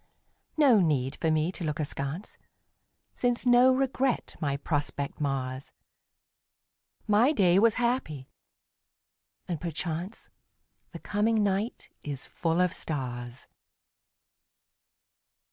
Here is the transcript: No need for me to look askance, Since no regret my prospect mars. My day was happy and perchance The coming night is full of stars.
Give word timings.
No 0.57 0.79
need 0.79 1.15
for 1.17 1.29
me 1.29 1.51
to 1.51 1.63
look 1.63 1.79
askance, 1.79 2.35
Since 3.13 3.45
no 3.45 3.71
regret 3.75 4.35
my 4.41 4.57
prospect 4.57 5.21
mars. 5.21 5.71
My 7.07 7.31
day 7.31 7.59
was 7.59 7.75
happy 7.75 8.27
and 9.47 9.61
perchance 9.61 10.31
The 10.91 10.97
coming 10.97 11.43
night 11.43 11.89
is 12.01 12.25
full 12.25 12.61
of 12.61 12.73
stars. 12.73 13.45